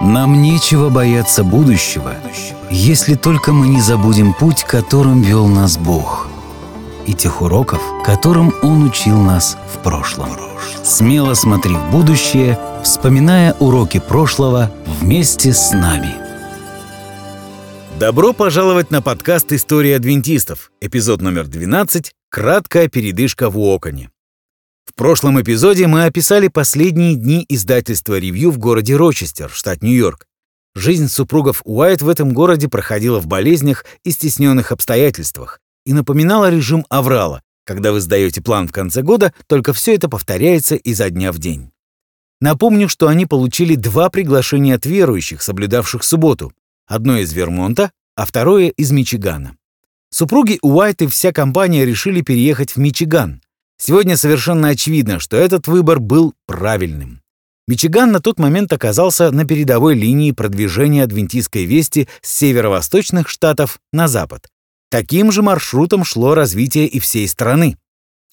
[0.00, 2.14] Нам нечего бояться будущего,
[2.70, 6.28] если только мы не забудем путь, которым вел нас Бог,
[7.06, 10.28] и тех уроков, которым Он учил нас в прошлом.
[10.84, 14.70] Смело смотри в будущее, вспоминая уроки прошлого
[15.00, 16.14] вместе с нами.
[17.98, 24.10] Добро пожаловать на подкаст «История адвентистов», эпизод номер 12 «Краткая передышка в Уоконе».
[24.86, 30.26] В прошлом эпизоде мы описали последние дни издательства «Ревью» в городе Рочестер, штат Нью-Йорк.
[30.74, 36.86] Жизнь супругов Уайт в этом городе проходила в болезнях и стесненных обстоятельствах и напоминала режим
[36.88, 41.38] Аврала, когда вы сдаете план в конце года, только все это повторяется изо дня в
[41.38, 41.72] день.
[42.40, 46.52] Напомню, что они получили два приглашения от верующих, соблюдавших субботу.
[46.86, 49.56] Одно из Вермонта, а второе из Мичигана.
[50.10, 53.40] Супруги Уайт и вся компания решили переехать в Мичиган,
[53.78, 57.20] Сегодня совершенно очевидно, что этот выбор был правильным.
[57.68, 64.06] Мичиган на тот момент оказался на передовой линии продвижения адвентистской вести с северо-восточных штатов на
[64.06, 64.48] запад.
[64.88, 67.76] Таким же маршрутом шло развитие и всей страны.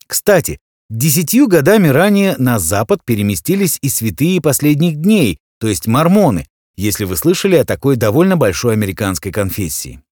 [0.06, 0.60] Кстати,
[0.90, 6.46] десятью годами ранее на запад переместились и святые последних дней, то есть мормоны,
[6.76, 10.04] если вы слышали о такой довольно большой американской конфессии.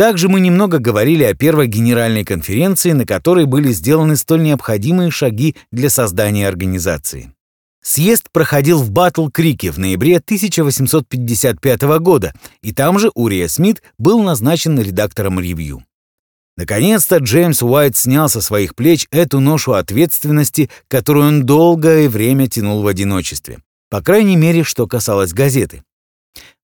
[0.00, 5.56] Также мы немного говорили о первой генеральной конференции, на которой были сделаны столь необходимые шаги
[5.70, 7.34] для создания организации.
[7.82, 14.80] Съезд проходил в Батл-Крике в ноябре 1855 года, и там же Урия Смит был назначен
[14.80, 15.84] редактором ревью.
[16.56, 22.80] Наконец-то Джеймс Уайт снял со своих плеч эту ношу ответственности, которую он долгое время тянул
[22.82, 23.58] в одиночестве.
[23.90, 25.82] По крайней мере, что касалось газеты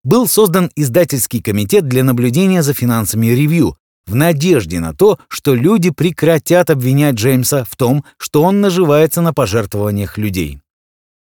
[0.06, 3.76] был создан издательский комитет для наблюдения за финансами ревью,
[4.06, 9.34] в надежде на то, что люди прекратят обвинять Джеймса в том, что он наживается на
[9.34, 10.60] пожертвованиях людей.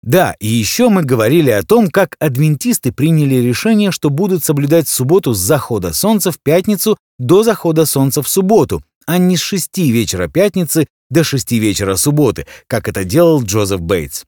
[0.02, 5.34] Да, и еще мы говорили о том, как адвентисты приняли решение, что будут соблюдать субботу
[5.34, 10.30] с захода солнца в пятницу до захода солнца в субботу, а не с 6 вечера
[10.30, 14.24] пятницы до 6 вечера субботы, как это делал Джозеф Бейтс.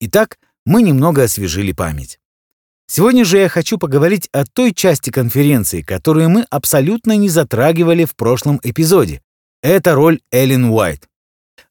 [0.00, 2.20] Итак, мы немного освежили память.
[2.92, 8.16] Сегодня же я хочу поговорить о той части конференции, которую мы абсолютно не затрагивали в
[8.16, 9.22] прошлом эпизоде.
[9.62, 11.06] Это роль Эллен Уайт.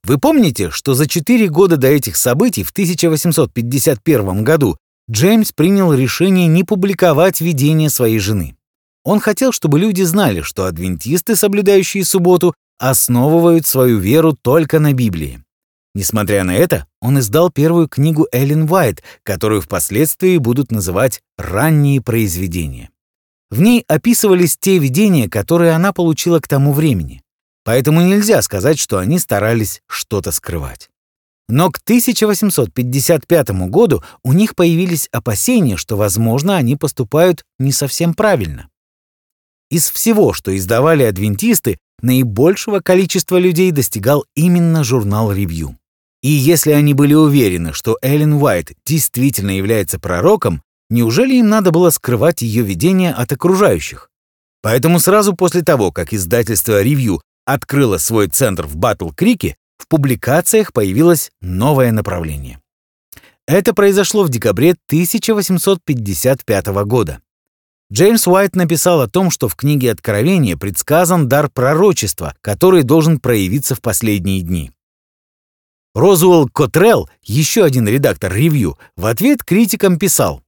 [0.05, 4.77] Вы помните, что за 4 года до этих событий в 1851 году
[5.11, 8.55] Джеймс принял решение не публиковать видение своей жены.
[9.03, 15.43] Он хотел, чтобы люди знали, что адвентисты, соблюдающие субботу, основывают свою веру только на Библии.
[15.95, 22.89] Несмотря на это, он издал первую книгу Эллен Уайт, которую впоследствии будут называть «ранние произведения».
[23.49, 27.23] В ней описывались те видения, которые она получила к тому времени.
[27.63, 30.89] Поэтому нельзя сказать, что они старались что-то скрывать.
[31.47, 38.69] Но к 1855 году у них появились опасения, что, возможно, они поступают не совсем правильно.
[39.71, 45.78] Из всего, что издавали адвентисты, наибольшего количества людей достигал именно журнал «Ревью».
[46.21, 51.89] И если они были уверены, что Эллен Уайт действительно является пророком, неужели им надо было
[51.91, 54.09] скрывать ее видение от окружающих?
[54.61, 61.31] Поэтому сразу после того, как издательство «Ревью» открыло свой центр в Батл-Крике, в публикациях появилось
[61.41, 62.59] новое направление.
[63.47, 67.21] Это произошло в декабре 1855 года.
[67.91, 73.73] Джеймс Уайт написал о том, что в книге Откровения предсказан дар пророчества, который должен проявиться
[73.73, 74.71] в последние дни.
[75.95, 80.43] Розуэлл Котрелл, еще один редактор ревью, в ответ критикам писал,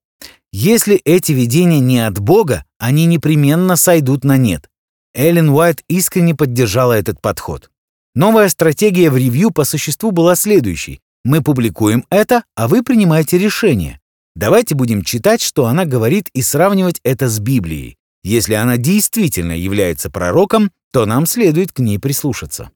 [0.53, 4.69] «Если эти видения не от Бога, они непременно сойдут на нет».
[5.13, 7.69] Эллен Уайт искренне поддержала этот подход.
[8.13, 10.99] Новая стратегия в ревью по существу была следующей.
[11.23, 13.99] Мы публикуем это, а вы принимаете решение.
[14.35, 17.97] Давайте будем читать, что она говорит, и сравнивать это с Библией.
[18.23, 22.71] Если она действительно является пророком, то нам следует к ней прислушаться.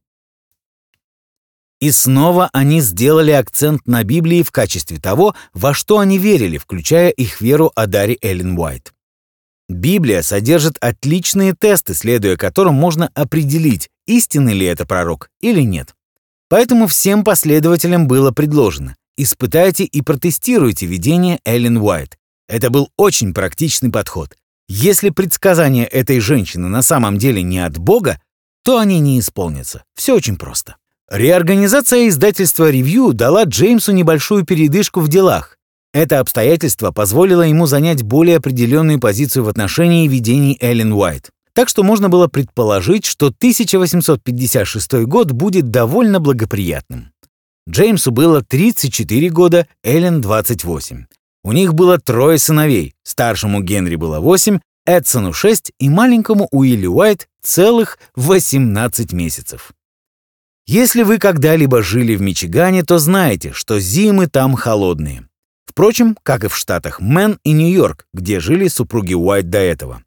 [1.85, 7.11] И снова они сделали акцент на Библии в качестве того, во что они верили, включая
[7.11, 8.91] их веру о даре Эллен Уайт.
[9.69, 15.93] Библия содержит отличные тесты, следуя которым можно определить, истинный ли это пророк или нет.
[16.49, 22.17] Поэтому всем последователям было предложено Испытайте и протестируйте видение Эллен Уайт.
[22.49, 24.35] Это был очень практичный подход.
[24.67, 28.19] Если предсказания этой женщины на самом деле не от Бога,
[28.63, 29.83] то они не исполнятся.
[29.93, 30.77] Все очень просто.
[31.11, 35.55] Реорганизация издательства «Ревью» дала Джеймсу небольшую передышку в делах.
[35.93, 41.29] Это обстоятельство позволило ему занять более определенную позицию в отношении видений Эллен Уайт.
[41.53, 47.11] Так что можно было предположить, что 1856 год будет довольно благоприятным.
[47.69, 51.05] Джеймсу было 34 года, Эллен 28.
[51.43, 52.95] У них было трое сыновей.
[53.03, 59.71] Старшему Генри было 8, Эдсону 6 и маленькому Уилли Уайт целых 18 месяцев.
[60.67, 65.27] Если вы когда-либо жили в Мичигане, то знаете, что зимы там холодные.
[65.67, 70.03] Впрочем, как и в штатах Мэн и Нью-Йорк, где жили супруги Уайт до этого.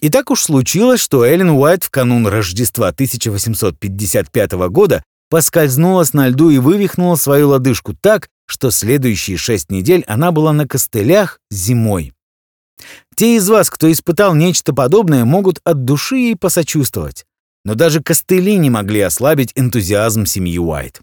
[0.00, 6.48] И так уж случилось, что Эллен Уайт в канун Рождества 1855 года поскользнулась на льду
[6.48, 12.14] и вывихнула свою лодыжку так, что следующие шесть недель она была на костылях зимой.
[13.16, 17.26] Те из вас, кто испытал нечто подобное, могут от души ей посочувствовать.
[17.66, 21.00] Но даже костыли не могли ослабить энтузиазм семьи Уайт.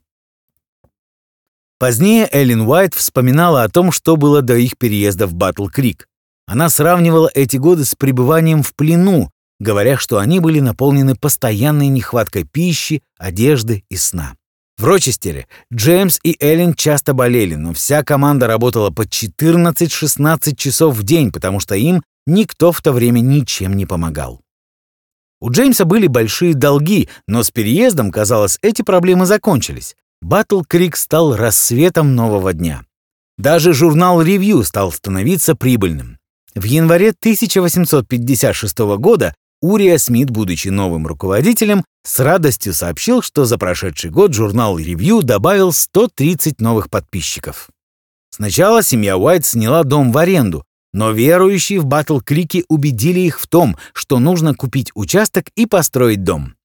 [1.77, 6.07] Позднее Эллен Уайт вспоминала о том, что было до их переезда в Батл-Крик.
[6.47, 9.29] Она сравнивала эти годы с пребыванием в плену,
[9.59, 14.37] говоря, что они были наполнены постоянной нехваткой пищи, одежды и сна.
[14.77, 21.03] В Рочестере Джеймс и Эллен часто болели, но вся команда работала по 14-16 часов в
[21.03, 24.39] день, потому что им никто в то время ничем не помогал.
[25.43, 29.97] У Джеймса были большие долги, но с переездом, казалось, эти проблемы закончились.
[30.21, 32.85] Батл Крик стал рассветом нового дня.
[33.37, 36.17] Даже журнал «Ревью» стал становиться прибыльным.
[36.55, 44.11] В январе 1856 года Урия Смит, будучи новым руководителем, с радостью сообщил, что за прошедший
[44.11, 47.67] год журнал «Ревью» добавил 130 новых подписчиков.
[48.29, 50.63] Сначала семья Уайт сняла дом в аренду,
[50.93, 56.23] но верующие в Батл Крике убедили их в том, что нужно купить участок и построить
[56.23, 56.55] дом.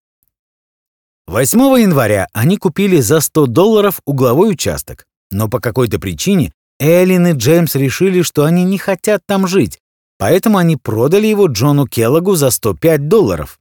[1.27, 7.33] 8 января они купили за 100 долларов угловой участок, но по какой-то причине Эллен и
[7.33, 9.81] Джеймс решили, что они не хотят там жить,
[10.19, 13.61] Поэтому они продали его Джону Келлогу за 105 долларов.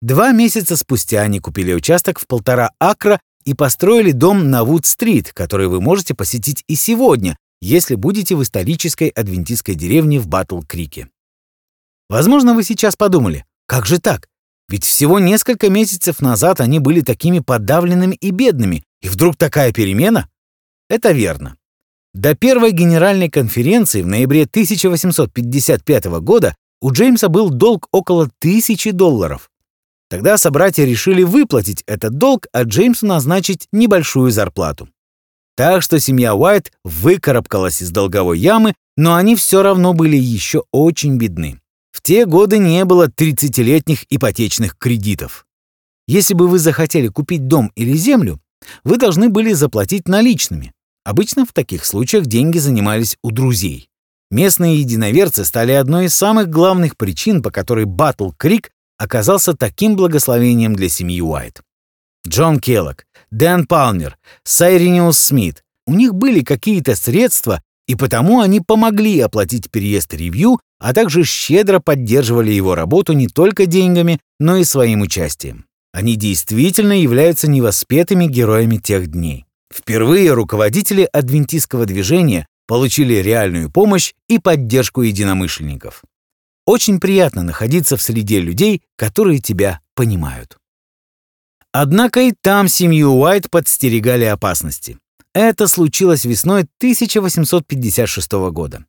[0.00, 5.68] Два месяца спустя они купили участок в полтора акра и построили дом на Вуд-стрит, который
[5.68, 11.08] вы можете посетить и сегодня, если будете в исторической адвентистской деревне в Батл-Крике.
[12.08, 14.28] Возможно, вы сейчас подумали, как же так?
[14.68, 20.28] Ведь всего несколько месяцев назад они были такими подавленными и бедными, и вдруг такая перемена?
[20.88, 21.56] Это верно.
[22.14, 29.50] До первой генеральной конференции в ноябре 1855 года у Джеймса был долг около тысячи долларов.
[30.08, 34.88] Тогда собратья решили выплатить этот долг, а Джеймсу назначить небольшую зарплату.
[35.60, 41.18] Так что семья Уайт выкарабкалась из долговой ямы, но они все равно были еще очень
[41.18, 41.60] бедны.
[41.92, 45.44] В те годы не было 30-летних ипотечных кредитов.
[46.08, 48.40] Если бы вы захотели купить дом или землю,
[48.84, 50.72] вы должны были заплатить наличными.
[51.04, 53.90] Обычно в таких случаях деньги занимались у друзей.
[54.30, 60.74] Местные единоверцы стали одной из самых главных причин, по которой Батл Крик оказался таким благословением
[60.74, 61.60] для семьи Уайт.
[62.26, 65.64] Джон Келлог, Дэн Палмер, Сайриниус Смит.
[65.86, 71.80] У них были какие-то средства, и потому они помогли оплатить переезд ревью, а также щедро
[71.80, 75.66] поддерживали его работу не только деньгами, но и своим участием.
[75.92, 79.44] Они действительно являются невоспетыми героями тех дней.
[79.72, 86.02] Впервые руководители адвентистского движения получили реальную помощь и поддержку единомышленников.
[86.66, 90.59] Очень приятно находиться в среде людей, которые тебя понимают.
[91.72, 94.98] Однако и там семью Уайт подстерегали опасности.
[95.34, 98.84] Это случилось весной 1856 года.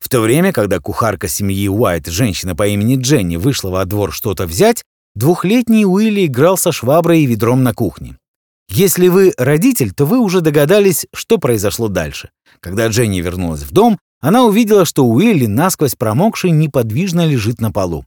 [0.00, 4.46] В то время, когда кухарка семьи Уайт, женщина по имени Дженни, вышла во двор что-то
[4.46, 4.82] взять,
[5.14, 8.16] двухлетний Уилли играл со шваброй и ведром на кухне.
[8.68, 12.30] Если вы родитель, то вы уже догадались, что произошло дальше.
[12.60, 18.04] Когда Дженни вернулась в дом, она увидела, что Уилли, насквозь промокший, неподвижно лежит на полу.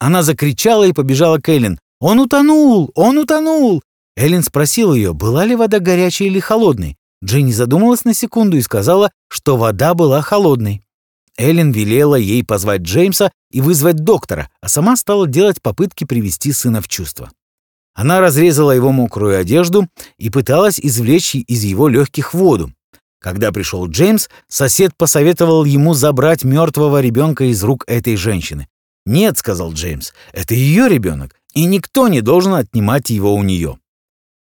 [0.00, 1.78] Она закричала и побежала к Эллен.
[2.04, 2.90] «Он утонул!
[2.94, 3.82] Он утонул!»
[4.14, 6.98] Эллен спросил ее, была ли вода горячей или холодной.
[7.24, 10.82] Дженни задумалась на секунду и сказала, что вода была холодной.
[11.38, 16.82] Эллен велела ей позвать Джеймса и вызвать доктора, а сама стала делать попытки привести сына
[16.82, 17.30] в чувство.
[17.94, 22.70] Она разрезала его мокрую одежду и пыталась извлечь из его легких воду.
[23.18, 28.68] Когда пришел Джеймс, сосед посоветовал ему забрать мертвого ребенка из рук этой женщины.
[29.06, 33.78] «Нет»,— сказал Джеймс,— «это ее ребенок, и никто не должен отнимать его у нее».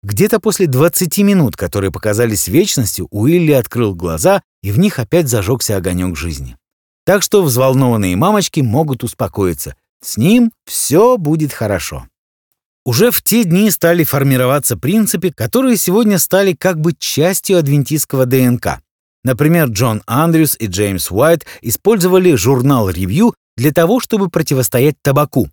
[0.02, 5.76] Где-то после 20 минут, которые показались вечностью, Уилли открыл глаза, и в них опять зажегся
[5.76, 6.56] огонек жизни.
[7.04, 9.76] Так что взволнованные мамочки могут успокоиться.
[10.02, 12.06] С ним все будет хорошо.
[12.84, 18.80] Уже в те дни стали формироваться принципы, которые сегодня стали как бы частью адвентистского ДНК.
[19.22, 25.48] Например, Джон Андрюс и Джеймс Уайт использовали журнал «Ревью» для того, чтобы противостоять табаку.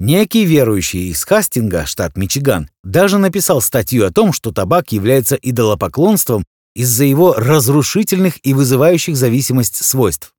[0.00, 6.44] Некий верующий из Хастинга, штат Мичиган, даже написал статью о том, что табак является идолопоклонством
[6.74, 10.32] из-за его разрушительных и вызывающих зависимость свойств.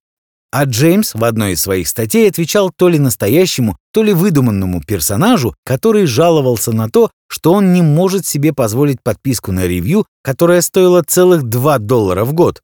[0.52, 5.56] А Джеймс в одной из своих статей отвечал то ли настоящему, то ли выдуманному персонажу,
[5.66, 11.02] который жаловался на то, что он не может себе позволить подписку на ревью, которая стоила
[11.02, 12.62] целых 2 доллара в год.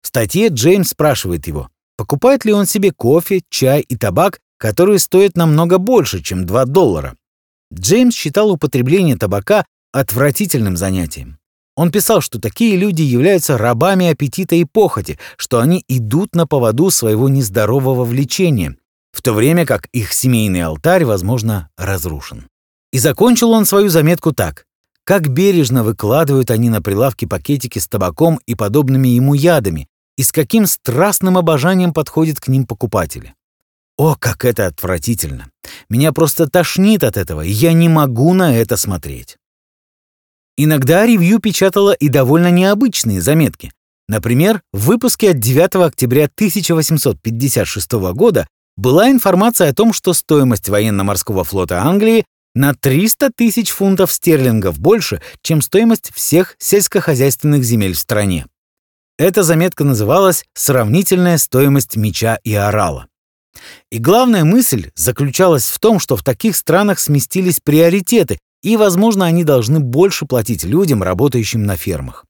[0.00, 5.36] В статье Джеймс спрашивает его, покупает ли он себе кофе, чай и табак, которые стоят
[5.36, 7.16] намного больше, чем 2 доллара.
[7.72, 11.38] Джеймс считал употребление табака отвратительным занятием.
[11.74, 16.90] Он писал, что такие люди являются рабами аппетита и похоти, что они идут на поводу
[16.90, 18.76] своего нездорового влечения,
[19.12, 22.46] в то время как их семейный алтарь, возможно, разрушен.
[22.92, 24.64] И закончил он свою заметку так.
[25.04, 29.86] Как бережно выкладывают они на прилавке пакетики с табаком и подобными ему ядами,
[30.16, 33.34] и с каким страстным обожанием подходят к ним покупатели.
[33.96, 35.50] О, как это отвратительно!
[35.88, 39.36] Меня просто тошнит от этого, и я не могу на это смотреть.
[40.58, 43.72] Иногда ревью печатала и довольно необычные заметки.
[44.08, 51.44] Например, в выпуске от 9 октября 1856 года была информация о том, что стоимость военно-морского
[51.44, 52.24] флота Англии
[52.54, 58.46] на 300 тысяч фунтов стерлингов больше, чем стоимость всех сельскохозяйственных земель в стране.
[59.18, 63.08] Эта заметка называлась «Сравнительная стоимость меча и орала».
[63.90, 69.44] И главная мысль заключалась в том, что в таких странах сместились приоритеты, и, возможно, они
[69.44, 72.24] должны больше платить людям, работающим на фермах.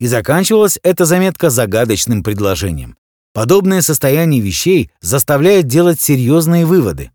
[0.00, 2.96] И заканчивалась эта заметка загадочным предложением.
[3.32, 7.10] Подобное состояние вещей заставляет делать серьезные выводы.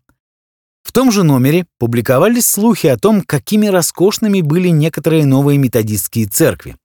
[0.82, 6.76] В том же номере публиковались слухи о том, какими роскошными были некоторые новые методистские церкви.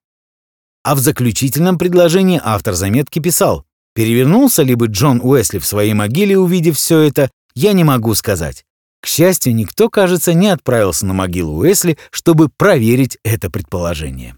[0.83, 3.65] А в заключительном предложении автор заметки писал,
[3.99, 8.63] перевернулся ли бы Джон Уэсли в своей могиле, увидев все это, я не могу сказать.
[9.01, 14.37] К счастью, никто, кажется, не отправился на могилу Уэсли, чтобы проверить это предположение.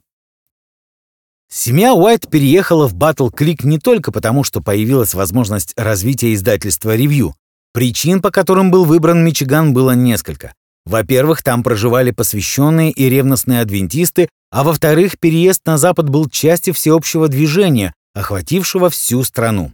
[1.47, 7.35] Семья Уайт переехала в Батл Крик не только потому, что появилась возможность развития издательства «Ревью».
[7.71, 10.55] Причин, по которым был выбран Мичиган, было несколько.
[10.87, 17.27] Во-первых, там проживали посвященные и ревностные адвентисты, а во-вторых, переезд на Запад был частью всеобщего
[17.27, 19.73] движения, охватившего всю страну.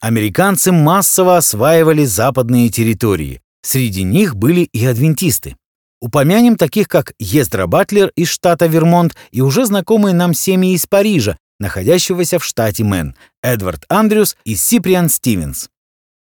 [0.00, 3.40] Американцы массово осваивали западные территории.
[3.62, 5.56] Среди них были и адвентисты.
[6.00, 11.38] Упомянем таких, как Ездра Батлер из штата Вермонт и уже знакомые нам семьи из Парижа,
[11.58, 15.70] находящегося в штате Мэн, Эдвард Андрюс и Сиприан Стивенс.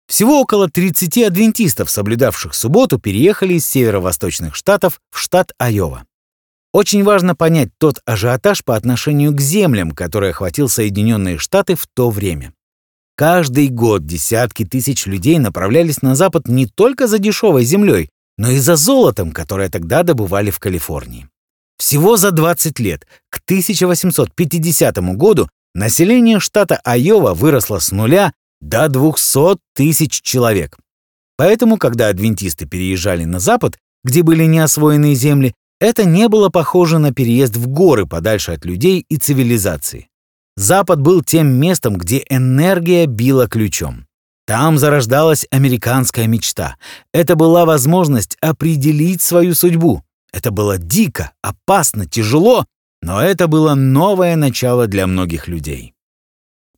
[0.07, 6.07] Всего около 30 адвентистов, соблюдавших субботу, переехали из северо-восточных штатов в штат Айова.
[6.73, 12.11] Очень важно понять тот ажиотаж по отношению к землям, который охватил Соединенные Штаты в то
[12.11, 12.53] время.
[13.17, 18.59] Каждый год десятки тысяч людей направлялись на запад не только за дешевой землей, но и
[18.59, 21.29] за золотом, которое тогда добывали в Калифорнии.
[21.79, 29.59] Всего за 20 лет, к 1850 году, население штата Айова выросло с нуля до 200
[29.75, 30.77] тысяч человек.
[31.37, 37.13] Поэтому, когда адвентисты переезжали на запад, где были неосвоенные земли, это не было похоже на
[37.13, 40.09] переезд в горы подальше от людей и цивилизации.
[40.57, 44.07] Запад был тем местом, где энергия била ключом.
[44.47, 46.77] Там зарождалась американская мечта.
[47.13, 50.03] Это была возможность определить свою судьбу.
[50.33, 52.65] Это было дико, опасно, тяжело,
[53.03, 55.95] но это было новое начало для многих людей.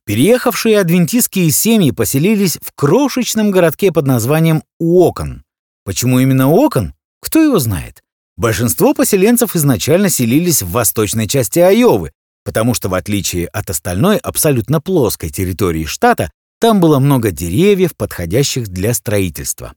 [0.04, 5.44] Переехавшие адвентистские семьи поселились в крошечном городке под названием Уокон.
[5.84, 6.94] Почему именно Уокон?
[7.20, 8.02] Кто его знает?
[8.38, 12.12] Большинство поселенцев изначально селились в восточной части Айовы,
[12.44, 16.30] потому что в отличие от остальной абсолютно плоской территории штата,
[16.60, 19.74] там было много деревьев, подходящих для строительства.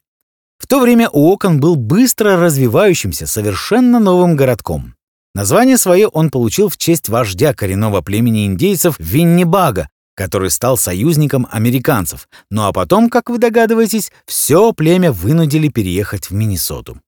[0.60, 4.94] В то время Уокон был быстро развивающимся, совершенно новым городком.
[5.34, 12.28] Название свое он получил в честь вождя коренного племени индейцев Виннибага, который стал союзником американцев.
[12.52, 17.02] Ну а потом, как вы догадываетесь, все племя вынудили переехать в Миннесоту.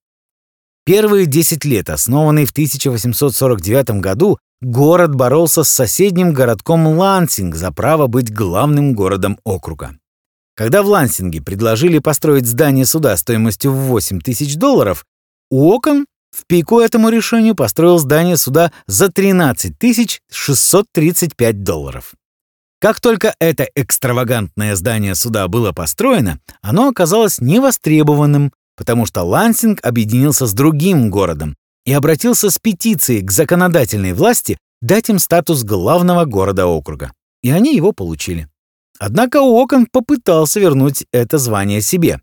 [0.85, 8.07] Первые 10 лет, основанный в 1849 году, город боролся с соседним городком Лансинг за право
[8.07, 9.97] быть главным городом округа.
[10.55, 15.05] Когда в Лансинге предложили построить здание суда стоимостью в 8 тысяч долларов,
[15.49, 19.73] Уокон в пику этому решению построил здание суда за 13
[20.29, 22.13] 635 долларов.
[22.81, 30.45] Как только это экстравагантное здание суда было построено, оно оказалось невостребованным, потому что Лансинг объединился
[30.45, 36.67] с другим городом, и обратился с петицией к законодательной власти дать им статус главного города
[36.67, 37.11] округа.
[37.41, 38.47] И они его получили.
[38.99, 42.21] Однако Уокон попытался вернуть это звание себе.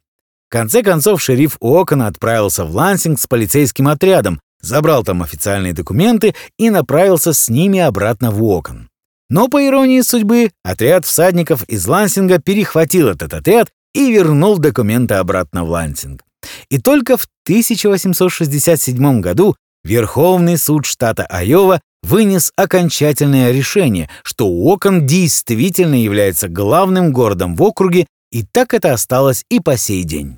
[0.48, 6.34] В конце концов, шериф Уокона отправился в Лансинг с полицейским отрядом, забрал там официальные документы
[6.58, 8.88] и направился с ними обратно в Уокон.
[9.28, 15.64] Но, по иронии судьбы, отряд всадников из Лансинга перехватил этот отряд и вернул документы обратно
[15.64, 16.22] в Лансинг.
[16.68, 25.94] И только в 1867 году Верховный суд штата Айова вынес окончательное решение, что Уокон действительно
[25.94, 30.36] является главным городом в округе, и так это осталось и по сей день.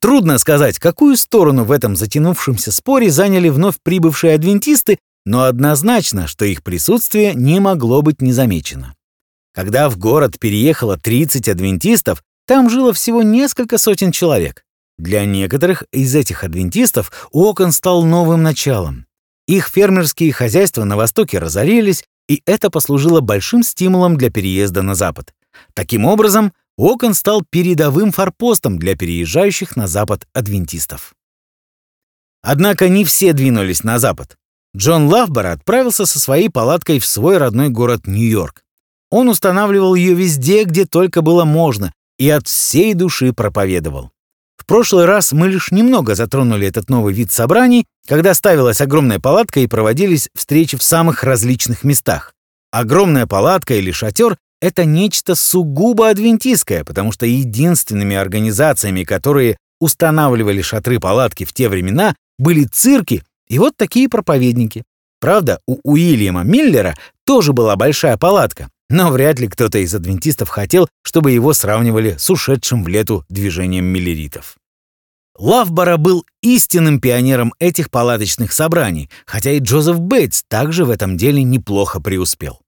[0.00, 6.44] Трудно сказать, какую сторону в этом затянувшемся споре заняли вновь прибывшие адвентисты, но однозначно, что
[6.44, 8.94] их присутствие не могло быть незамечено.
[9.52, 14.62] Когда в город переехало 30 адвентистов, там жило всего несколько сотен человек.
[14.98, 19.06] Для некоторых из этих адвентистов Окон стал новым началом.
[19.46, 25.32] Их фермерские хозяйства на Востоке разорились, и это послужило большим стимулом для переезда на Запад.
[25.72, 31.14] Таким образом, Окон стал передовым форпостом для переезжающих на Запад адвентистов.
[32.42, 34.36] Однако не все двинулись на Запад.
[34.76, 38.62] Джон Лавбора отправился со своей палаткой в свой родной город Нью-Йорк.
[39.10, 44.12] Он устанавливал ее везде, где только было можно, и от всей души проповедовал.
[44.68, 49.66] Прошлый раз мы лишь немного затронули этот новый вид собраний, когда ставилась огромная палатка и
[49.66, 52.34] проводились встречи в самых различных местах.
[52.70, 61.44] Огромная палатка или шатер— это нечто сугубо адвентистское, потому что единственными организациями, которые устанавливали шатры-палатки
[61.44, 64.82] в те времена, были цирки и вот такие проповедники.
[65.18, 66.94] Правда, у Уильяма Миллера
[67.24, 72.30] тоже была большая палатка, но вряд ли кто-то из адвентистов хотел, чтобы его сравнивали с
[72.30, 74.56] ушедшим в лету движением миллеритов.
[75.38, 81.44] Лавбора был истинным пионером этих палаточных собраний, хотя и Джозеф Бейтс также в этом деле
[81.44, 82.58] неплохо преуспел.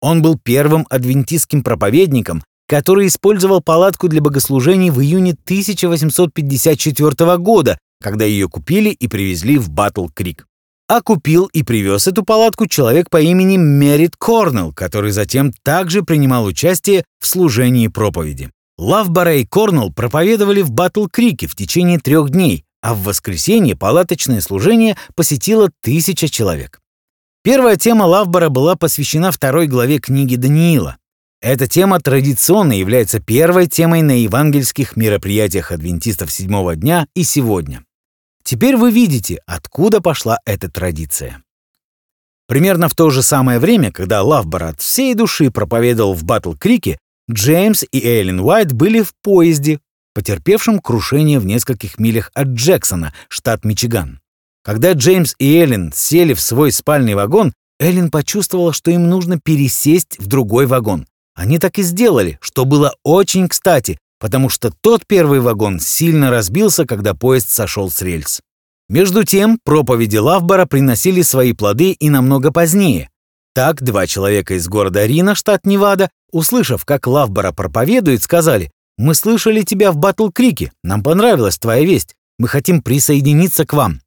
[0.00, 8.24] Он был первым адвентистским проповедником, который использовал палатку для богослужений в июне 1854 года, когда
[8.24, 10.46] ее купили и привезли в Батл-Крик
[10.90, 16.44] а купил и привез эту палатку человек по имени Мерит Корнелл, который затем также принимал
[16.44, 18.50] участие в служении проповеди.
[18.76, 24.96] Лавбора и Корнелл проповедовали в Батл-Крике в течение трех дней, а в воскресенье палаточное служение
[25.14, 26.80] посетило тысяча человек.
[27.44, 30.96] Первая тема Лавбора была посвящена второй главе книги Даниила.
[31.40, 37.84] Эта тема традиционно является первой темой на евангельских мероприятиях адвентистов седьмого дня и сегодня.
[38.42, 41.42] Теперь вы видите, откуда пошла эта традиция.
[42.46, 46.98] Примерно в то же самое время, когда Лавбор всей души проповедовал в Батл-Крике,
[47.30, 49.78] Джеймс и Эйлин Уайт были в поезде,
[50.14, 54.20] потерпевшем крушение в нескольких милях от Джексона, штат Мичиган.
[54.62, 60.18] Когда Джеймс и Эллен сели в свой спальный вагон, Эллен почувствовала, что им нужно пересесть
[60.18, 61.06] в другой вагон.
[61.34, 66.84] Они так и сделали, что было очень кстати, потому что тот первый вагон сильно разбился,
[66.84, 68.40] когда поезд сошел с рельс.
[68.88, 73.08] Между тем, проповеди Лавбора приносили свои плоды и намного позднее.
[73.54, 79.62] Так, два человека из города Рина, штат Невада, услышав, как Лавбора проповедует, сказали, «Мы слышали
[79.62, 84.00] тебя в Батл-Крике, нам понравилась твоя весть, мы хотим присоединиться к вам».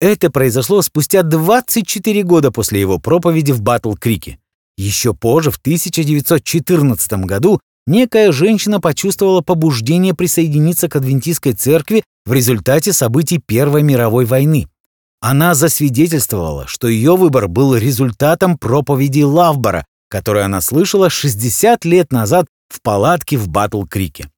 [0.00, 4.38] Это произошло спустя 24 года после его проповеди в Батл-Крике.
[4.76, 12.92] Еще позже, в 1914 году, некая женщина почувствовала побуждение присоединиться к адвентистской церкви в результате
[12.92, 14.68] событий Первой мировой войны.
[15.20, 22.46] Она засвидетельствовала, что ее выбор был результатом проповеди Лавбора, которую она слышала 60 лет назад
[22.68, 24.28] в палатке в Батл-Крике.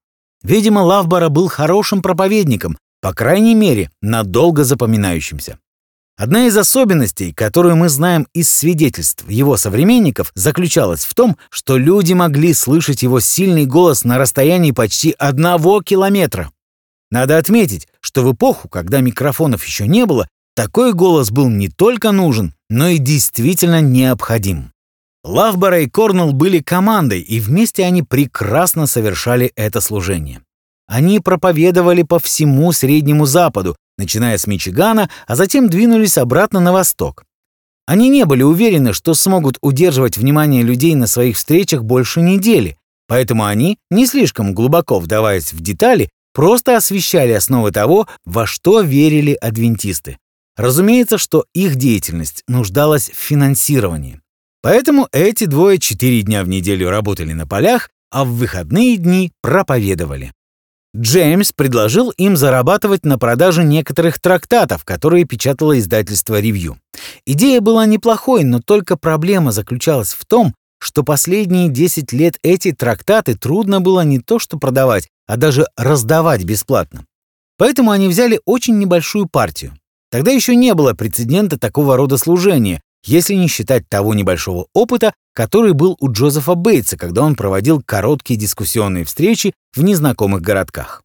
[0.42, 5.58] Видимо, Лавбора был хорошим проповедником, по крайней мере, надолго запоминающимся.
[6.16, 12.12] Одна из особенностей, которую мы знаем из свидетельств его современников, заключалась в том, что люди
[12.12, 16.52] могли слышать его сильный голос на расстоянии почти одного километра.
[17.10, 22.12] Надо отметить, что в эпоху, когда микрофонов еще не было, такой голос был не только
[22.12, 24.70] нужен, но и действительно необходим.
[25.24, 30.42] Лавбора и Корнелл были командой, и вместе они прекрасно совершали это служение.
[30.86, 37.24] Они проповедовали по всему Среднему Западу, начиная с Мичигана, а затем двинулись обратно на восток.
[37.86, 43.44] Они не были уверены, что смогут удерживать внимание людей на своих встречах больше недели, поэтому
[43.44, 50.18] они, не слишком глубоко вдаваясь в детали, просто освещали основы того, во что верили адвентисты.
[50.56, 54.20] Разумеется, что их деятельность нуждалась в финансировании.
[54.62, 60.32] Поэтому эти двое четыре дня в неделю работали на полях, а в выходные дни проповедовали.
[60.96, 66.78] Джеймс предложил им зарабатывать на продаже некоторых трактатов, которые печатало издательство «Ревью».
[67.26, 73.34] Идея была неплохой, но только проблема заключалась в том, что последние 10 лет эти трактаты
[73.34, 77.04] трудно было не то что продавать, а даже раздавать бесплатно.
[77.56, 79.76] Поэтому они взяли очень небольшую партию.
[80.10, 85.72] Тогда еще не было прецедента такого рода служения, если не считать того небольшого опыта, который
[85.72, 91.02] был у Джозефа Бейтса, когда он проводил короткие дискуссионные встречи в незнакомых городках.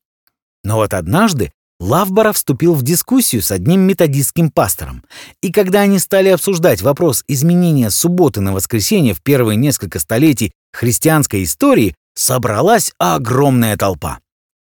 [0.63, 5.03] Но вот однажды Лавбора вступил в дискуссию с одним методистским пастором,
[5.41, 11.43] и когда они стали обсуждать вопрос изменения субботы на воскресенье в первые несколько столетий христианской
[11.43, 14.19] истории, собралась огромная толпа.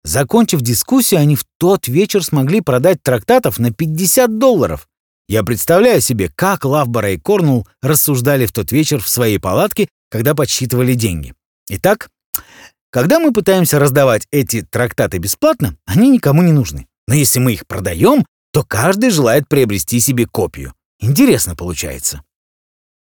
[0.04, 4.88] Закончив дискуссию, они в тот вечер смогли продать трактатов на 50 долларов.
[5.32, 10.36] Я представляю себе, как Лавбора и Корнул рассуждали в тот вечер в своей палатке, когда
[10.36, 11.34] подсчитывали деньги.
[11.70, 12.10] Итак,
[12.90, 16.86] когда мы пытаемся раздавать эти трактаты бесплатно, они никому не нужны.
[17.08, 20.74] Но если мы их продаем, то каждый желает приобрести себе копию.
[21.00, 22.24] Интересно получается.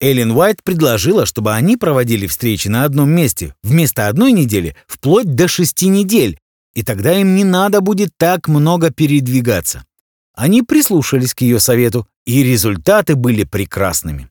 [0.00, 5.48] Эллен Уайт предложила, чтобы они проводили встречи на одном месте вместо одной недели вплоть до
[5.48, 6.38] шести недель,
[6.76, 9.84] и тогда им не надо будет так много передвигаться.
[10.34, 14.28] Они прислушались к ее совету, и результаты были прекрасными.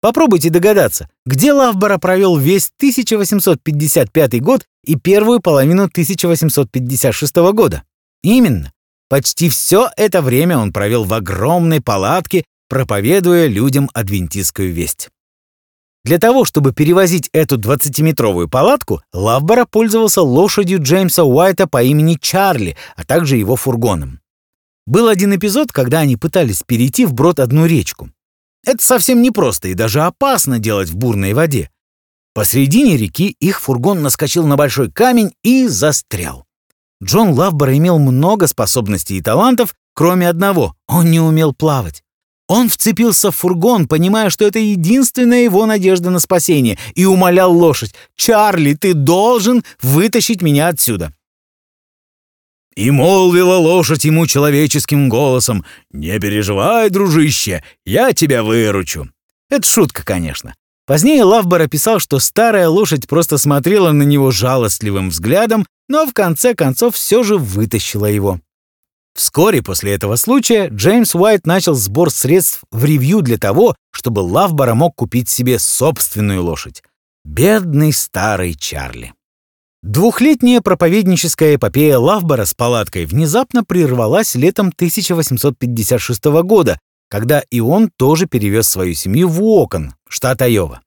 [0.00, 7.82] Попробуйте догадаться, где Лавбора провел весь 1855 год и первую половину 1856 года.
[8.22, 8.72] Именно.
[9.08, 15.08] Почти все это время он провел в огромной палатке, проповедуя людям адвентистскую весть.
[16.04, 22.76] Для того, чтобы перевозить эту 20-метровую палатку, Лавбора пользовался лошадью Джеймса Уайта по имени Чарли,
[22.96, 24.20] а также его фургоном.
[24.88, 28.08] Был один эпизод, когда они пытались перейти вброд одну речку.
[28.64, 31.68] Это совсем непросто и даже опасно делать в бурной воде.
[32.32, 36.46] Посредине реки их фургон наскочил на большой камень и застрял.
[37.04, 42.02] Джон Лавбор имел много способностей и талантов, кроме одного— он не умел плавать.
[42.48, 47.94] Он вцепился в фургон, понимая, что это единственная его надежда на спасение, и умолял лошадь
[48.16, 51.12] «Чарли, ты должен вытащить меня отсюда».
[52.78, 59.08] И молвила лошадь ему человеческим голосом «Не переживай, дружище, я тебя выручу».
[59.50, 60.54] Это шутка, конечно.
[60.86, 66.54] Позднее Лавбор описал, что старая лошадь просто смотрела на него жалостливым взглядом, но в конце
[66.54, 68.38] концов все же вытащила его.
[69.12, 74.74] Вскоре после этого случая Джеймс Уайт начал сбор средств в ревью для того, чтобы Лавбора
[74.74, 76.84] мог купить себе собственную лошадь.
[77.24, 79.14] Бедный старый Чарли.
[79.82, 88.26] Двухлетняя проповедническая эпопея Лавбора с палаткой внезапно прервалась летом 1856 года, когда и он тоже
[88.26, 90.82] перевез свою семью в Уокон, штат Айова.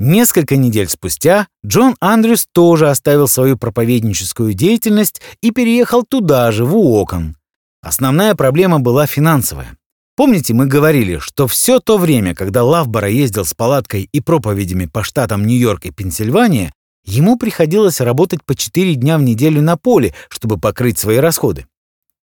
[0.00, 6.76] Несколько недель спустя Джон Андрюс тоже оставил свою проповедническую деятельность и переехал туда же, в
[6.76, 7.36] Уокон.
[7.80, 9.78] Основная проблема была финансовая.
[10.16, 15.04] Помните, мы говорили, что все то время, когда Лавбора ездил с палаткой и проповедями по
[15.04, 16.72] штатам Нью-Йорк и Пенсильвания,
[17.04, 21.66] ему приходилось работать по 4 дня в неделю на поле, чтобы покрыть свои расходы.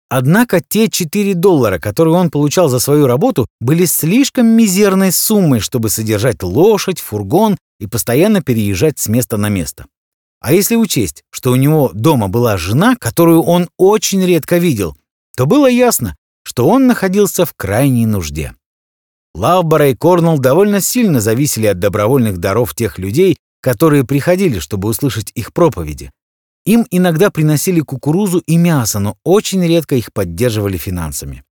[0.08, 5.88] Однако те 4 доллара, которые он получал за свою работу, были слишком мизерной суммой, чтобы
[5.88, 9.86] содержать лошадь, фургон и постоянно переезжать с места на место.
[10.40, 14.96] А если учесть, что у него дома была жена, которую он очень редко видел,
[15.36, 18.54] то было ясно, что он находился в крайней нужде.
[19.34, 25.32] Лавбора и Корнелл довольно сильно зависели от добровольных даров тех людей, которые приходили, чтобы услышать
[25.34, 26.10] их проповеди.
[26.64, 31.44] Им иногда приносили кукурузу и мясо, но очень редко их поддерживали финансами.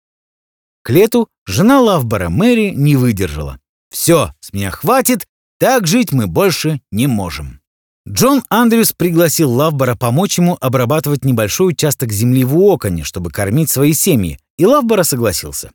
[0.83, 3.59] К лету жена Лавбора Мэри не выдержала.
[3.89, 5.27] «Все, с меня хватит,
[5.59, 7.61] так жить мы больше не можем».
[8.07, 13.91] Джон Андрюс пригласил Лавбора помочь ему обрабатывать небольшой участок земли в Уоконе, чтобы кормить свои
[13.91, 15.71] семьи, и Лавбора согласился.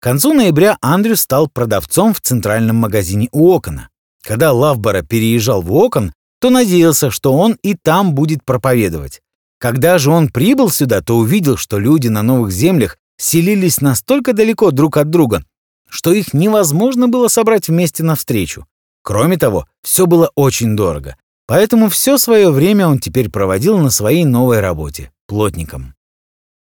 [0.00, 3.89] К концу ноября Андрюс стал продавцом в центральном магазине Уокона.
[4.22, 9.22] Когда Лавбора переезжал в Уокон, то надеялся, что он и там будет проповедовать.
[9.58, 14.70] Когда же он прибыл сюда, то увидел, что люди на новых землях селились настолько далеко
[14.70, 15.44] друг от друга,
[15.88, 18.66] что их невозможно было собрать вместе навстречу.
[19.02, 24.24] Кроме того, все было очень дорого, поэтому все свое время он теперь проводил на своей
[24.24, 25.94] новой работе— плотником.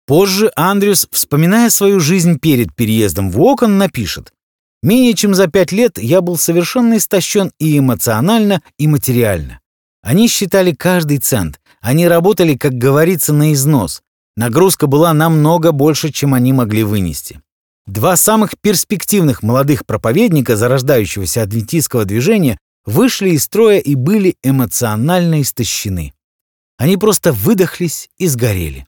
[0.06, 4.32] Позже Андрюс, вспоминая свою жизнь перед переездом в Окон, напишет
[4.82, 9.60] Менее чем за пять лет я был совершенно истощен и эмоционально, и материально.
[10.02, 11.60] Они считали каждый цент.
[11.80, 14.02] Они работали, как говорится, на износ.
[14.36, 17.40] Нагрузка была намного больше, чем они могли вынести.
[17.86, 26.12] Два самых перспективных молодых проповедника зарождающегося адвентистского движения вышли из строя и были эмоционально истощены.
[26.78, 28.86] Они просто выдохлись и сгорели.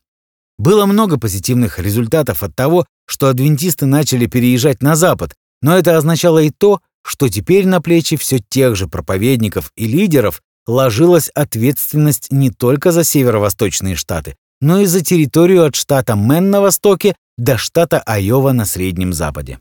[0.59, 6.40] Было много позитивных результатов от того, что адвентисты начали переезжать на Запад, но это означало
[6.40, 12.51] и то, что теперь на плечи все тех же проповедников и лидеров ложилась ответственность не
[12.51, 18.01] только за северо-восточные штаты, но и за территорию от штата Мэн на востоке до штата
[18.01, 19.59] Айова на Среднем Западе.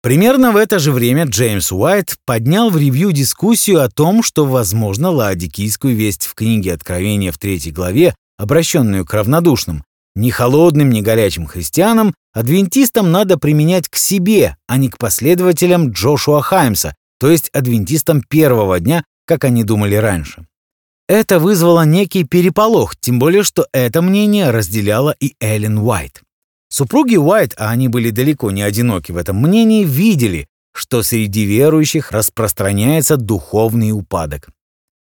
[0.00, 5.10] Примерно в это же время Джеймс Уайт поднял в ревью дискуссию о том, что, возможно,
[5.10, 9.84] ладикийскую весть в книге Откровения в третьей главе, обращенную к равнодушным,
[10.18, 16.42] ни холодным, ни горячим христианам, адвентистам надо применять к себе, а не к последователям Джошуа
[16.42, 20.44] Хаймса, то есть адвентистам первого дня, как они думали раньше.
[21.08, 26.20] Это вызвало некий переполох, тем более, что это мнение разделяла и Эллен Уайт.
[26.68, 32.10] Супруги Уайт, а они были далеко не одиноки в этом мнении, видели, что среди верующих
[32.10, 34.48] распространяется духовный упадок.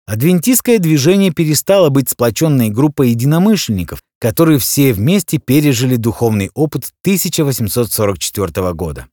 [0.08, 9.08] Адвентистское движение перестало быть сплоченной группой единомышленников, которые все вместе пережили духовный опыт 1844 года.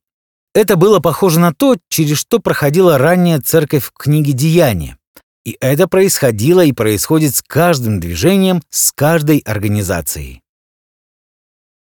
[0.53, 4.97] Это было похоже на то, через что проходила ранняя церковь в книге «Деяния».
[5.43, 10.41] И это происходило и происходит с каждым движением, с каждой организацией.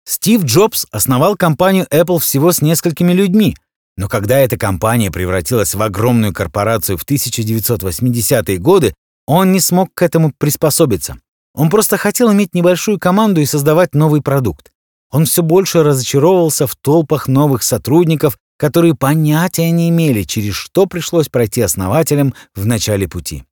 [0.06, 3.56] Стив Джобс основал компанию Apple всего с несколькими людьми,
[3.98, 8.94] но когда эта компания превратилась в огромную корпорацию в 1980-е годы,
[9.38, 11.18] он не смог к этому приспособиться.
[11.54, 14.72] Он просто хотел иметь небольшую команду и создавать новый продукт.
[15.10, 21.30] Он все больше разочаровывался в толпах новых сотрудников, которые понятия не имели, через что пришлось
[21.30, 23.44] пройти основателям в начале пути.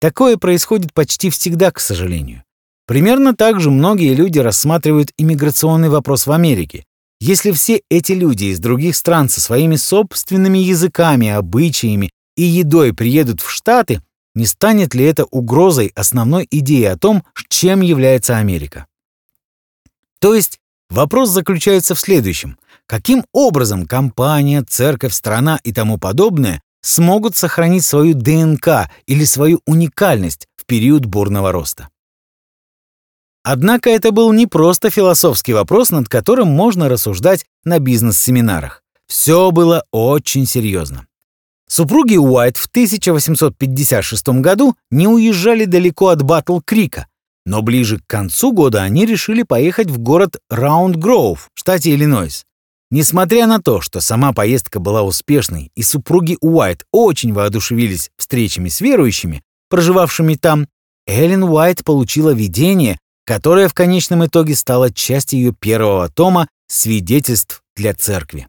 [0.00, 2.44] Такое происходит почти всегда, к сожалению.
[2.86, 6.84] Примерно так же многие люди рассматривают иммиграционный вопрос в Америке.
[7.20, 13.40] Если все эти люди из других стран со своими собственными языками, обычаями и едой приедут
[13.40, 14.00] в Штаты,
[14.38, 18.86] не станет ли это угрозой основной идеи о том, чем является Америка?
[20.20, 22.56] То есть вопрос заключается в следующем.
[22.86, 30.46] Каким образом компания, церковь, страна и тому подобное смогут сохранить свою ДНК или свою уникальность
[30.54, 31.88] в период бурного роста?
[33.42, 38.84] Однако это был не просто философский вопрос, над которым можно рассуждать на бизнес-семинарах.
[39.08, 41.07] Все было очень серьезно.
[41.68, 47.06] Супруги Уайт в 1856 году не уезжали далеко от Батл-Крика,
[47.44, 52.44] но ближе к концу года они решили поехать в город Раунд-Гроув, штате Иллинойс.
[52.90, 58.80] Несмотря на то, что сама поездка была успешной и супруги Уайт очень воодушевились встречами с
[58.80, 60.66] верующими, проживавшими там,
[61.06, 67.92] Эллен Уайт получила видение, которое в конечном итоге стало частью ее первого тома «Свидетельств для
[67.92, 68.48] церкви».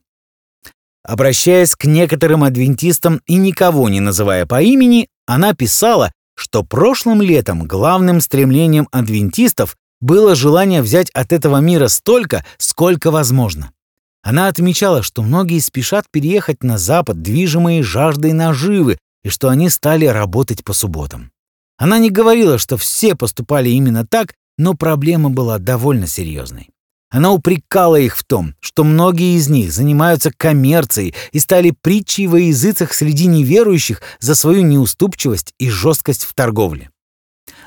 [1.03, 7.65] Обращаясь к некоторым адвентистам и никого не называя по имени, она писала, что прошлым летом
[7.65, 13.71] главным стремлением адвентистов было желание взять от этого мира столько, сколько возможно.
[14.21, 20.05] Она отмечала, что многие спешат переехать на Запад, движимые жаждой наживы, и что они стали
[20.05, 21.31] работать по субботам.
[21.77, 26.69] Она не говорила, что все поступали именно так, но проблема была довольно серьезной.
[27.10, 32.39] Она упрекала их в том, что многие из них занимаются коммерцией и стали притчей во
[32.39, 36.91] языцах среди неверующих за свою неуступчивость и жесткость в торговле.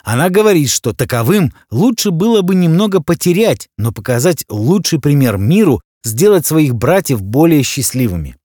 [0.05, 6.46] Она говорит, что таковым лучше было бы немного потерять, но показать лучший пример миру, сделать
[6.46, 8.37] своих братьев более счастливыми.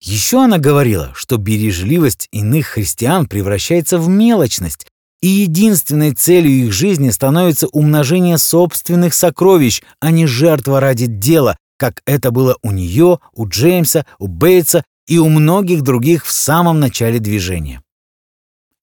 [0.00, 4.86] Еще она говорила, что бережливость иных христиан превращается в мелочность,
[5.20, 12.02] и единственной целью их жизни становится умножение собственных сокровищ, а не жертва ради дела, как
[12.06, 17.18] это было у нее, у Джеймса, у Бейтса и у многих других в самом начале
[17.18, 17.82] движения.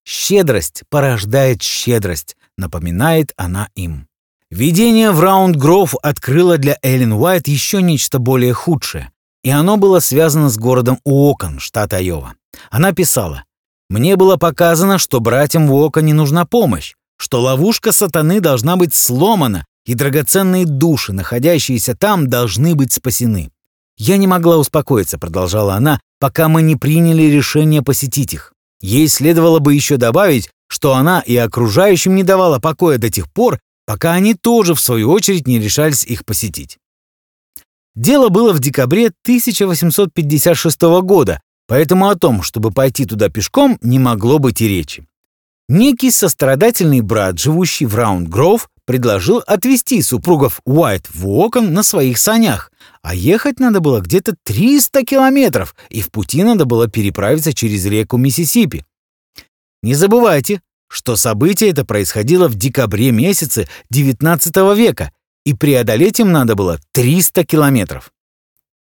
[0.04, 4.06] «Щедрость порождает щедрость»,— напоминает она им.
[4.50, 9.10] Видение в Раунд-Гроув открыло для Эллен Уайт еще нечто более худшее,
[9.42, 12.34] и оно было связано с городом Уокон, штат Айова.
[12.70, 13.44] Она писала,
[13.94, 19.66] мне было показано, что братьям Вока не нужна помощь, что ловушка сатаны должна быть сломана,
[19.86, 23.52] и драгоценные души, находящиеся там, должны быть спасены.
[23.96, 28.52] «Я не могла успокоиться»,— продолжала она, «пока мы не приняли решение посетить их.
[28.80, 33.60] Ей следовало бы еще добавить, что она и окружающим не давала покоя до тех пор,
[33.86, 36.78] пока они тоже, в свою очередь, не решались их посетить».
[37.94, 44.38] Дело было в декабре 1856 года, Поэтому о том, чтобы пойти туда пешком, не могло
[44.38, 45.06] быть и речи.
[45.68, 52.70] Некий сострадательный брат, живущий в Раунд-Гроув, предложил отвезти супругов Уайт в Уокон на своих санях,
[53.02, 58.18] а ехать надо было где-то 300 километров, и в пути надо было переправиться через реку
[58.18, 58.84] Миссисипи.
[59.82, 65.12] Не забывайте, что событие это происходило в декабре месяце XIX века,
[65.44, 68.13] и преодолеть им надо было 300 километров.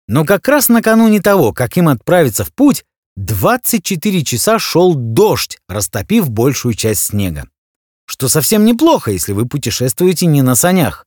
[0.08, 2.84] Но как раз накануне того, как им отправиться в путь,
[3.15, 7.48] 24 часа шел дождь, растопив большую часть снега.
[8.06, 11.06] Что совсем неплохо, если вы путешествуете не на санях.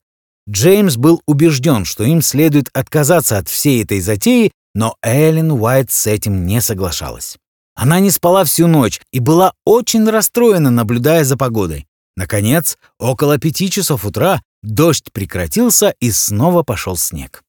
[0.49, 6.07] Джеймс был убежден, что им следует отказаться от всей этой затеи, но Эллен Уайт с
[6.07, 7.37] этим не соглашалась.
[7.75, 11.87] Она не спала всю ночь и была очень расстроена, наблюдая за погодой.
[12.17, 17.43] Наконец, около пяти часов утра дождь прекратился и снова пошел снег.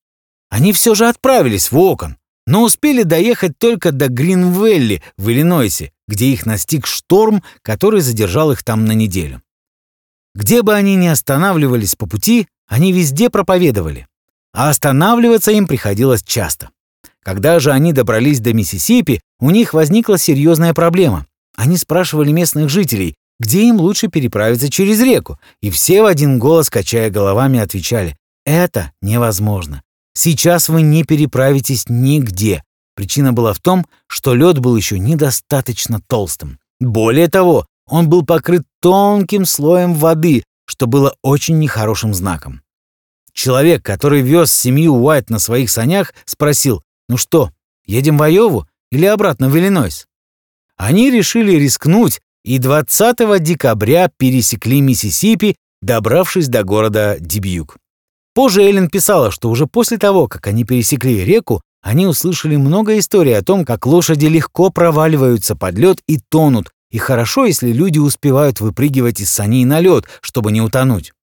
[0.49, 6.27] Они все же отправились в Окон, но успели доехать только до Гринвелли в Иллинойсе, где
[6.27, 9.41] их настиг шторм, который задержал их там на неделю.
[10.33, 14.07] Где бы они ни останавливались по пути, они везде проповедовали,
[14.53, 16.69] а останавливаться им приходилось часто.
[17.23, 21.27] Когда же они добрались до Миссисипи, у них возникла серьезная проблема.
[21.55, 26.69] Они спрашивали местных жителей, где им лучше переправиться через реку, и все в один голос,
[26.69, 29.83] качая головами, отвечали «Это невозможно.
[30.13, 32.63] Сейчас вы не переправитесь нигде».
[32.95, 36.59] Причина была в том, что лед был еще недостаточно толстым.
[36.79, 42.61] Более того, он был покрыт тонким слоем воды, что было очень нехорошим знаком.
[43.33, 47.51] Человек, который вез семью Уайт на своих санях, спросил, «Ну что,
[47.85, 50.07] едем в Айову или обратно в Иллинойс?»
[50.75, 57.77] Они решили рискнуть и 20 декабря пересекли Миссисипи, добравшись до города Дебьюк.
[58.33, 63.37] Позже Эллен писала, что уже после того, как они пересекли реку, они услышали много историй
[63.37, 68.59] о том, как лошади легко проваливаются под лед и тонут, и хорошо, если люди успевают
[68.59, 71.13] выпрыгивать из саней на лед, чтобы не утонуть.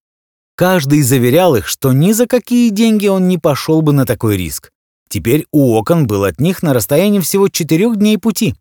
[0.55, 4.71] Каждый заверял их, что ни за какие деньги он не пошел бы на такой риск.
[5.09, 8.55] Теперь у окон был от них на расстоянии всего четырех дней пути.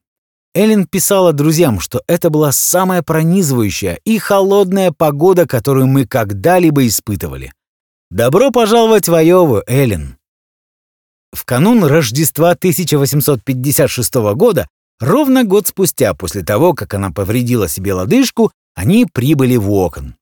[0.55, 7.53] Эллен писала друзьям, что это была самая пронизывающая и холодная погода, которую мы когда-либо испытывали.
[8.11, 10.17] Добро пожаловать в Айову, Эллен.
[11.33, 18.51] В канун Рождества 1856 года Ровно год спустя, после того, как она повредила себе лодыжку,
[18.75, 20.15] они прибыли в Уокон.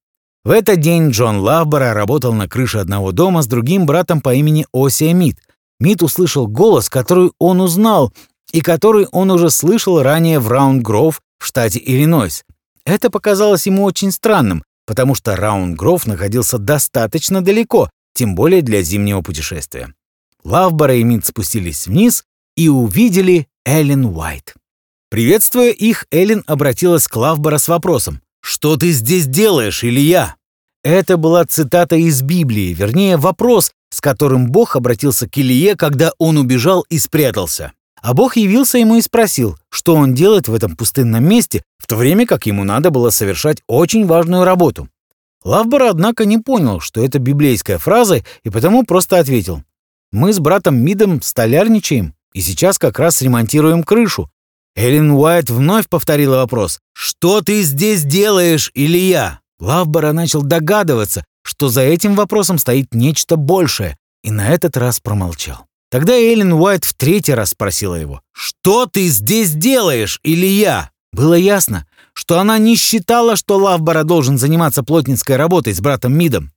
[0.44, 4.66] В этот день Джон Лавбора работал на крыше одного дома с другим братом по имени
[4.72, 5.38] Осия Мид.
[5.78, 8.12] Мид услышал голос, который он узнал,
[8.52, 12.44] и который он уже слышал ранее в Раунд-Гроув в штате Иллинойс.
[12.84, 19.22] Это показалось ему очень странным, потому что Раунд-Гроув находился достаточно далеко, тем более для зимнего
[19.22, 19.94] путешествия.
[20.44, 22.24] Лавбора и Мид спустились вниз
[22.56, 24.54] и увидели Эллен Уайт.
[25.10, 30.36] Приветствуя их, Эллен обратилась к Лавбора с вопросом «Что ты здесь делаешь, Илья?»
[30.82, 36.36] Это была цитата из Библии, вернее, вопрос, с которым Бог обратился к Илье, когда он
[36.36, 37.72] убежал и спрятался.
[38.04, 41.96] А Бог явился ему и спросил, что он делает в этом пустынном месте, в то
[41.96, 44.90] время как ему надо было совершать очень важную работу.
[45.42, 49.62] Лавбор, однако, не понял, что это библейская фраза, и потому просто ответил.
[50.12, 54.30] «Мы с братом Мидом столярничаем, и сейчас как раз ремонтируем крышу.
[54.76, 56.80] Эллен Уайт вновь повторила вопрос.
[56.92, 63.96] «Что ты здесь делаешь, Илья?» Лавбора начал догадываться, что за этим вопросом стоит нечто большее,
[64.22, 65.64] и на этот раз промолчал.
[65.94, 68.20] Тогда Эллен Уайт в третий раз спросила его.
[68.32, 74.82] «Что ты здесь делаешь, Илья?» Было ясно, что она не считала, что Лавбора должен заниматься
[74.82, 76.50] плотницкой работой с братом Мидом.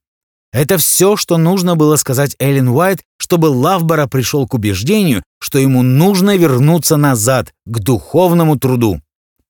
[0.52, 5.82] Это все, что нужно было сказать Эллен Уайт, чтобы Лавбора пришел к убеждению, что ему
[5.82, 9.00] нужно вернуться назад, к духовному труду.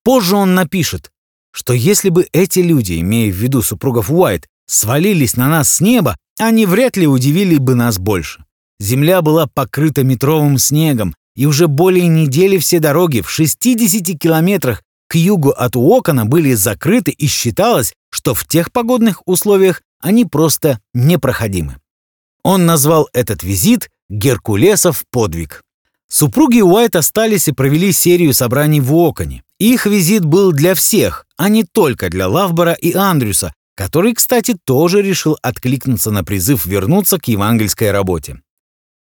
[0.04, 1.10] Позже он напишет,
[1.50, 6.14] что если бы эти люди, имея в виду супругов Уайт, свалились на нас с неба,
[6.38, 8.44] они вряд ли удивили бы нас больше.
[8.80, 15.14] Земля была покрыта метровым снегом, и уже более недели все дороги в 60 километрах к
[15.14, 21.76] югу от Уокона были закрыты, и считалось, что в тех погодных условиях они просто непроходимы.
[22.44, 25.62] Он назвал этот визит «Геркулесов подвиг».
[26.10, 29.42] Супруги Уайт остались и провели серию собраний в Оконе.
[29.58, 35.02] Их визит был для всех, а не только для Лавбора и Андрюса, который, кстати, тоже
[35.02, 38.40] решил откликнуться на призыв вернуться к евангельской работе.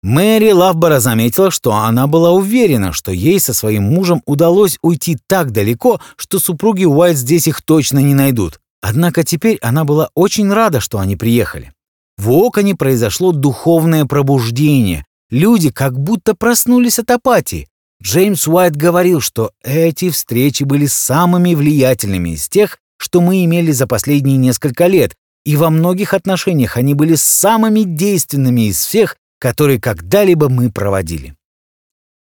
[0.04, 5.52] Мэри Лавбора заметила, что она была уверена, что ей со своим мужем удалось уйти так
[5.52, 8.60] далеко, что супруги Уайт здесь их точно не найдут.
[8.82, 11.72] Однако теперь она была очень рада, что они приехали.
[12.18, 15.06] В Оконе произошло духовное пробуждение.
[15.30, 17.70] Люди как будто проснулись от апатии.
[18.04, 23.88] Джеймс Уайт говорил, что эти встречи были самыми влиятельными из тех, что мы имели за
[23.88, 25.16] последние несколько лет,
[25.46, 31.36] и во многих отношениях они были самыми действенными из всех, которые когда-либо мы проводили.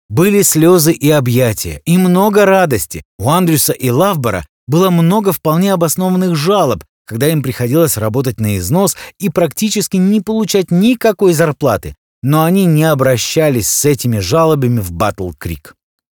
[0.08, 3.02] Были слезы и объятия, и много радости.
[3.18, 8.96] У Андрюса и Лавбора было много вполне обоснованных жалоб, когда им приходилось работать на износ
[9.18, 15.74] и практически не получать никакой зарплаты, но они не обращались с этими жалобами в Батл-Крик.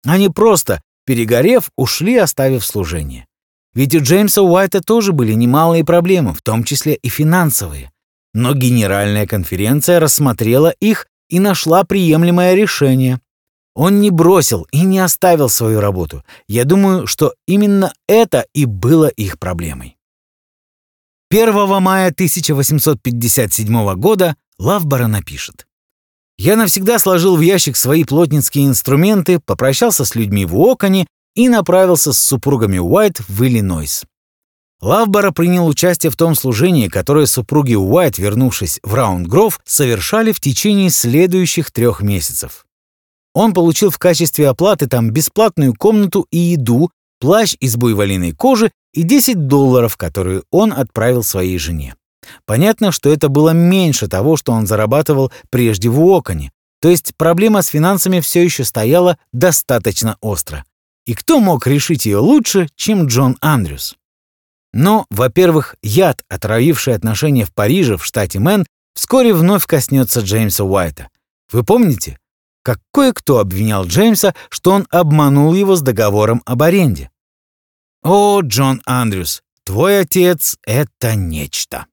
[0.05, 3.25] Они просто, перегорев, ушли, оставив служение.
[3.73, 7.91] Ведь у Джеймса Уайта тоже были немалые проблемы, в том числе и финансовые.
[8.35, 13.21] Но Генеральная конференция рассмотрела их и нашла приемлемое решение.
[13.75, 16.25] Он не бросил и не оставил свою работу.
[16.49, 19.97] Я думаю, что именно это и было их проблемой.
[21.31, 25.67] 1 мая 1857 года Лавбора напишет.
[26.37, 31.07] «Я навсегда сложил в ящик свои плотницкие инструменты, попрощался с людьми в Уоконе
[31.37, 34.05] и направился с супругами Уайт в Иллинойс.
[34.81, 40.91] Лавбора принял участие в том служении, которое супруги Уайт, вернувшись в Раундгров, совершали в течение
[40.91, 42.67] следующих трех месяцев.
[43.35, 49.03] Он получил в качестве оплаты там бесплатную комнату и еду, плащ из буйволиной кожи и
[49.03, 51.95] 10 долларов, которые он отправил своей жене.
[52.47, 57.63] Понятно, что это было меньше того, что он зарабатывал прежде в Уоконе, то есть проблема
[57.63, 60.65] с финансами все еще стояла достаточно остро.
[61.07, 63.97] И кто мог решить ее лучше, чем Джон Андрюс?
[64.73, 71.09] Но, во-первых, яд, отравивший отношения в Париже, в штате Мэн, вскоре вновь коснется Джеймса Уайта.
[71.51, 72.19] Вы помните,
[72.63, 77.11] как кое-кто обвинял Джеймса, что он обманул его с договором об аренде?
[78.03, 81.87] О, Джон Андрюс, твой отец— это нечто.